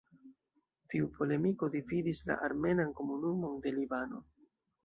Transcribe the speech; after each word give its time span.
Tiu 0.93 1.09
polemiko 1.19 1.69
dividis 1.77 2.23
la 2.31 2.39
armenan 2.49 2.97
komunumon 3.03 3.63
de 3.67 3.75
Libano. 3.79 4.27